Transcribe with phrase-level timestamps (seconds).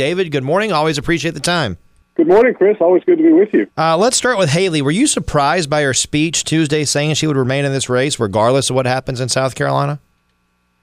[0.00, 0.72] David, good morning.
[0.72, 1.76] Always appreciate the time.
[2.14, 2.78] Good morning, Chris.
[2.80, 3.66] Always good to be with you.
[3.76, 4.80] Uh, let's start with Haley.
[4.80, 8.70] Were you surprised by her speech Tuesday saying she would remain in this race regardless
[8.70, 10.00] of what happens in South Carolina?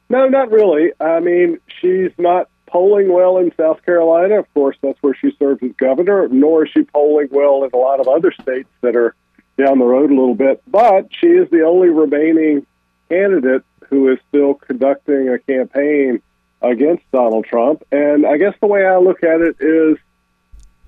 [0.08, 0.92] No, not really.
[1.00, 4.38] I mean, she's not polling well in South Carolina.
[4.38, 7.78] Of course, that's where she serves as governor, nor is she polling well in a
[7.78, 9.16] lot of other states that are
[9.58, 10.62] down the road a little bit.
[10.68, 12.68] But she is the only remaining
[13.10, 16.22] candidate who is still conducting a campaign
[16.62, 17.84] against Donald Trump.
[17.92, 19.98] And I guess the way I look at it is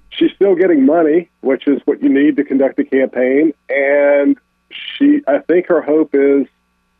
[0.09, 3.53] she's still getting money, which is what you need to conduct a campaign.
[3.69, 4.37] And
[4.69, 6.47] she, I think her hope is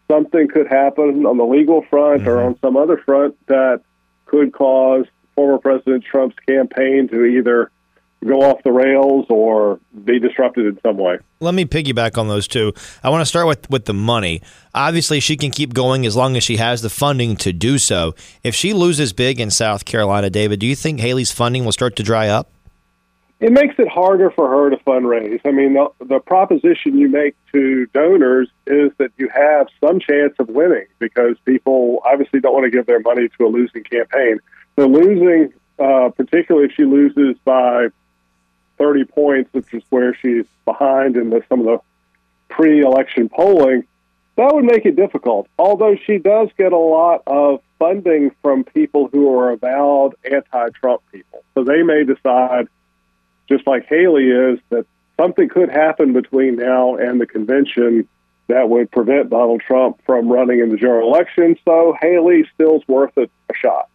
[0.10, 2.30] something could happen on the legal front mm-hmm.
[2.30, 3.82] or on some other front that
[4.26, 7.72] could cause former President Trump's campaign to either
[8.26, 11.18] go off the rails or be disrupted in some way.
[11.40, 12.74] Let me piggyback on those two.
[13.04, 14.42] I want to start with with the money.
[14.76, 18.16] Obviously, she can keep going as long as she has the funding to do so.
[18.44, 21.96] If she loses big in South Carolina, David, do you think Haley's funding will start
[21.98, 22.50] to dry up?
[23.40, 25.40] It makes it harder for her to fundraise.
[25.46, 30.34] I mean, the, the proposition you make to donors is that you have some chance
[30.40, 34.40] of winning because people obviously don't want to give their money to a losing campaign.
[34.78, 37.88] So losing, uh, particularly if she loses by
[38.80, 41.80] 30 points, which is where she's behind in the, some of the
[42.50, 43.84] pre-election polling,
[44.38, 45.48] that would make it difficult.
[45.60, 51.44] Although she does get a lot of funding from people who are avowed anti-Trump people,
[51.54, 52.68] so they may decide,
[53.48, 54.86] just like Haley is, that
[55.20, 58.08] something could happen between now and the convention
[58.48, 61.58] that would prevent Donald Trump from running in the general election.
[61.66, 63.90] So Haley still's worth a, a shot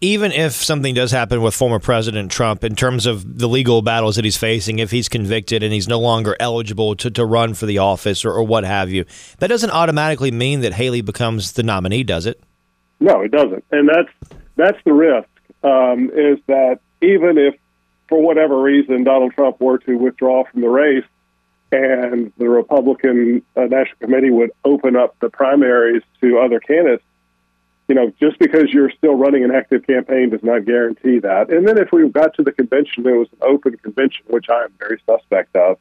[0.00, 4.16] even if something does happen with former President Trump in terms of the legal battles
[4.16, 7.66] that he's facing, if he's convicted and he's no longer eligible to, to run for
[7.66, 9.04] the office or, or what have you,
[9.38, 12.40] that doesn't automatically mean that Haley becomes the nominee, does it?
[13.00, 13.64] No, it doesn't.
[13.70, 15.28] And that's that's the risk
[15.62, 17.54] um, is that even if,
[18.08, 21.04] for whatever reason, Donald Trump were to withdraw from the race
[21.70, 27.04] and the Republican uh, National Committee would open up the primaries to other candidates,
[27.88, 31.50] you know, just because you're still running an active campaign does not guarantee that.
[31.50, 34.64] And then if we got to the convention, it was an open convention, which I
[34.64, 35.78] am very suspect of.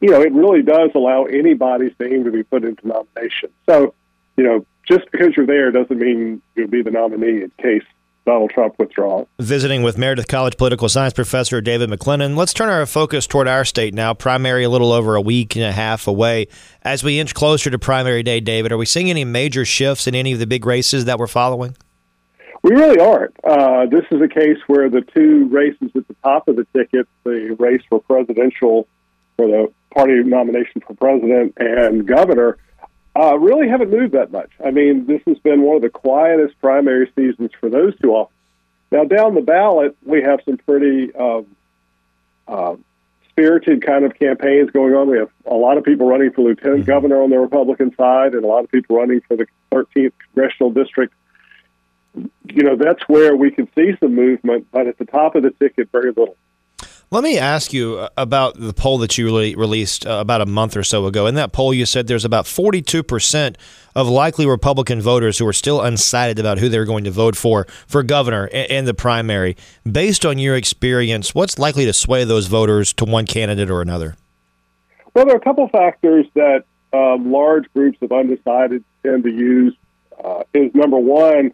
[0.00, 3.50] You know, it really does allow anybody's name to be put into nomination.
[3.68, 3.94] So,
[4.36, 7.84] you know, just because you're there doesn't mean you'll be the nominee in case
[8.26, 9.24] Donald Trump withdraw.
[9.38, 12.36] Visiting with Meredith College political science professor David McLennan.
[12.36, 14.14] Let's turn our focus toward our state now.
[14.14, 16.48] Primary a little over a week and a half away.
[16.82, 20.14] As we inch closer to primary day, David, are we seeing any major shifts in
[20.14, 21.76] any of the big races that we're following?
[22.62, 23.34] We really aren't.
[23.44, 27.06] Uh, this is a case where the two races at the top of the ticket,
[27.24, 28.88] the race for presidential,
[29.36, 32.56] for the party nomination for president and governor,
[33.16, 34.50] uh, really haven't moved that much.
[34.64, 38.34] I mean, this has been one of the quietest primary seasons for those two offices.
[38.90, 41.46] Now, down the ballot, we have some pretty um,
[42.46, 42.76] uh,
[43.30, 45.10] spirited kind of campaigns going on.
[45.10, 46.90] We have a lot of people running for lieutenant mm-hmm.
[46.90, 50.70] governor on the Republican side, and a lot of people running for the 13th congressional
[50.70, 51.14] district.
[52.14, 55.50] You know, that's where we can see some movement, but at the top of the
[55.50, 56.36] ticket, very little.
[57.14, 60.76] Let me ask you uh, about the poll that you released uh, about a month
[60.76, 61.28] or so ago.
[61.28, 63.54] In that poll, you said there's about 42%
[63.94, 67.68] of likely Republican voters who are still undecided about who they're going to vote for
[67.86, 69.56] for governor and the primary.
[69.88, 74.16] Based on your experience, what's likely to sway those voters to one candidate or another?
[75.14, 79.76] Well, there are a couple factors that um, large groups of undecided tend to use.
[80.18, 81.52] Uh, is number one,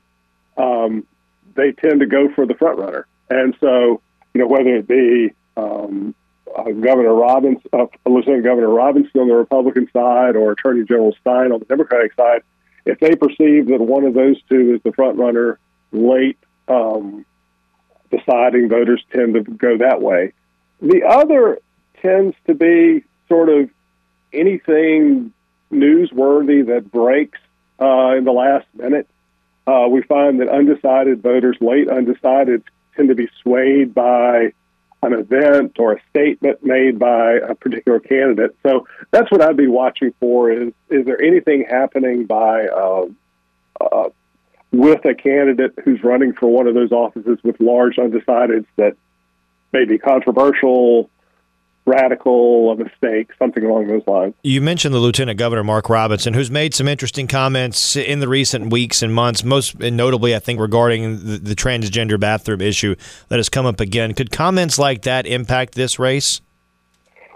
[0.56, 1.06] um,
[1.54, 4.00] they tend to go for the front runner, and so
[4.32, 6.14] you know whether it be um,
[6.56, 11.52] uh, Governor Robinson, uh, Lieutenant Governor Robinson on the Republican side or Attorney General Stein
[11.52, 12.42] on the Democratic side,
[12.86, 15.58] if they perceive that one of those two is the front runner
[15.92, 17.24] late um,
[18.10, 20.32] deciding, voters tend to go that way.
[20.80, 21.58] The other
[22.02, 23.70] tends to be sort of
[24.32, 25.32] anything
[25.72, 27.38] newsworthy that breaks
[27.80, 29.08] uh, in the last minute.
[29.66, 32.64] Uh, we find that undecided voters, late undecided,
[32.96, 34.52] tend to be swayed by
[35.02, 38.54] an event or a statement made by a particular candidate.
[38.62, 40.50] So that's what I'd be watching for.
[40.50, 43.06] Is is there anything happening by uh,
[43.80, 44.10] uh,
[44.72, 48.96] with a candidate who's running for one of those offices with large undecideds that
[49.72, 51.08] may be controversial,
[51.90, 54.34] radical, a mistake, something along those lines.
[54.42, 58.70] You mentioned the Lieutenant Governor Mark Robinson, who's made some interesting comments in the recent
[58.70, 62.94] weeks and months, most notably, I think, regarding the, the transgender bathroom issue
[63.28, 64.14] that has come up again.
[64.14, 66.40] Could comments like that impact this race?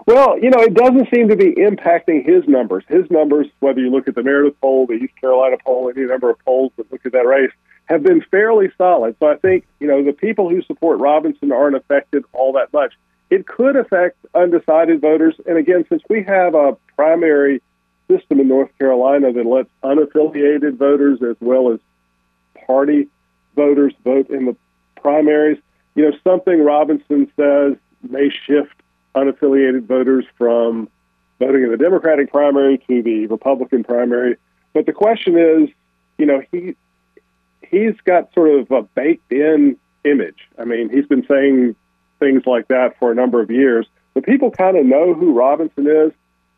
[0.07, 2.83] Well, you know, it doesn't seem to be impacting his numbers.
[2.87, 6.29] His numbers, whether you look at the Meredith poll, the East Carolina poll, any number
[6.29, 7.51] of polls that look at that race,
[7.85, 9.15] have been fairly solid.
[9.19, 12.93] So I think, you know, the people who support Robinson aren't affected all that much.
[13.29, 15.35] It could affect undecided voters.
[15.45, 17.61] And again, since we have a primary
[18.07, 21.79] system in North Carolina that lets unaffiliated voters as well as
[22.67, 23.07] party
[23.55, 24.55] voters vote in the
[25.01, 25.57] primaries,
[25.95, 27.77] you know, something Robinson says
[28.07, 28.75] may shift
[29.15, 30.89] unaffiliated voters from
[31.39, 34.35] voting in the Democratic primary to the Republican primary.
[34.73, 35.69] But the question is,
[36.17, 36.75] you know, he
[37.61, 40.47] he's got sort of a baked in image.
[40.59, 41.75] I mean, he's been saying
[42.19, 43.85] things like that for a number of years.
[44.13, 46.11] But people kind of know who Robinson is,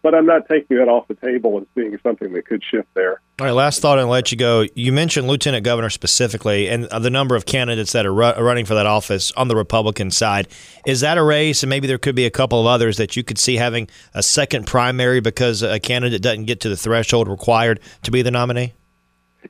[0.03, 3.19] but I'm not taking that off the table as being something that could shift there.
[3.39, 4.65] All right, last thought and let you go.
[4.75, 8.75] You mentioned Lieutenant Governor specifically and the number of candidates that are ru- running for
[8.75, 10.47] that office on the Republican side.
[10.85, 13.23] Is that a race, and maybe there could be a couple of others that you
[13.23, 17.79] could see having a second primary because a candidate doesn't get to the threshold required
[18.03, 18.73] to be the nominee?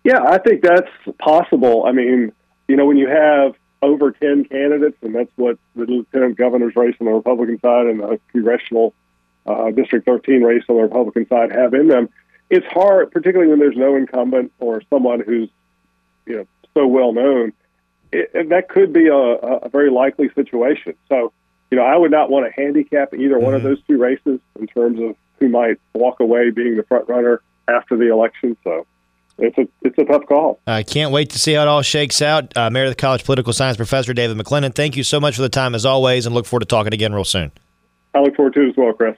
[0.04, 0.90] Yeah, I think that's
[1.20, 1.86] possible.
[1.86, 2.32] I mean,
[2.68, 3.54] you know, when you have
[3.88, 8.00] over 10 candidates, and that's what the lieutenant governor's race on the Republican side and
[8.00, 8.94] the congressional
[9.46, 12.10] uh, District 13 race on the Republican side have in them,
[12.50, 15.50] it's hard, particularly when there's no incumbent or someone who's,
[16.26, 17.54] you know, so well known.
[18.12, 20.94] It, that could be a, a very likely situation.
[21.10, 21.34] So,
[21.72, 23.44] you know, I would not want to handicap either mm-hmm.
[23.44, 23.70] one of mm-hmm.
[23.70, 27.98] those two races in terms of who might walk away being the front runner after
[27.98, 28.56] the election.
[28.64, 28.86] So,
[29.38, 30.60] it's a it's a tough call.
[30.66, 32.56] I can't wait to see how it all shakes out.
[32.56, 35.76] Uh, Meredith College political science professor David McLennan, thank you so much for the time
[35.76, 37.52] as always, and look forward to talking again real soon.
[38.14, 39.18] I look forward to it as well, Chris.